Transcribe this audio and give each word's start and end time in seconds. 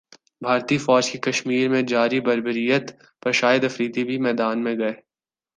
بھارتی 0.41 0.77
فوج 0.77 1.09
کی 1.11 1.17
کشمیرمیں 1.19 1.81
جاری 1.83 2.19
بربریت 2.19 2.91
پر 3.23 3.31
شاہدافریدی 3.31 4.03
بھی 4.03 4.17
میدان 4.19 4.63
میں 4.63 4.77
گئے 4.77 4.93